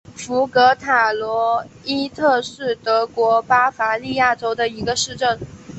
[0.15, 5.39] 福格塔罗伊特是德国巴伐利亚州的一个市镇。